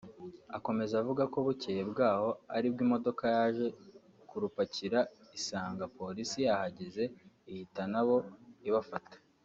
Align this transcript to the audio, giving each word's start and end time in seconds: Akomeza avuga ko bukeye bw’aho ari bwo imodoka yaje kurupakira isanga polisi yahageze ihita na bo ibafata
Akomeza 0.57 0.93
avuga 1.01 1.23
ko 1.33 1.37
bukeye 1.47 1.81
bw’aho 1.91 2.29
ari 2.55 2.67
bwo 2.73 2.81
imodoka 2.85 3.23
yaje 3.35 3.67
kurupakira 4.29 4.99
isanga 5.37 5.83
polisi 5.97 6.37
yahageze 6.47 7.03
ihita 7.51 7.83
na 7.93 8.01
bo 8.07 8.17
ibafata 8.69 9.17